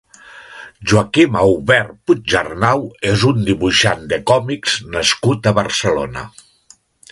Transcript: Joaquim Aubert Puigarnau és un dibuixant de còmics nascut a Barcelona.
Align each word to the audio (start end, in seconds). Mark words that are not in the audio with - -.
Joaquim 0.91 1.35
Aubert 1.41 1.91
Puigarnau 2.07 2.81
és 3.11 3.27
un 3.33 3.45
dibuixant 3.51 4.03
de 4.15 4.21
còmics 4.33 4.81
nascut 4.99 5.53
a 5.53 5.57
Barcelona. 5.63 6.29